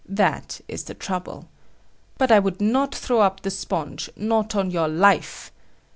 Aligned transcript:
That 0.09 0.61
is 0.67 0.85
the 0.85 0.95
trouble. 0.95 1.47
But 2.17 2.31
I 2.31 2.39
would 2.39 2.59
not 2.59 2.95
throw 2.95 3.19
up 3.19 3.43
the 3.43 3.51
sponge; 3.51 4.09
not 4.17 4.55
on 4.55 4.71
your 4.71 4.87
life! 4.87 5.51